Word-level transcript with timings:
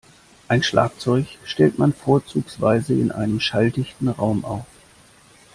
Ein 0.47 0.63
Schlagzeug 0.63 1.27
stellt 1.43 1.77
man 1.77 1.93
vorzugsweise 1.93 2.93
in 2.95 3.11
einem 3.11 3.39
schalldichten 3.39 4.07
Raum 4.09 4.45
auf. 4.45 4.65